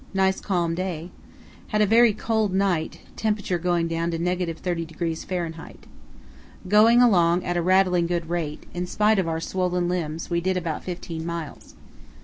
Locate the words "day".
0.73-1.11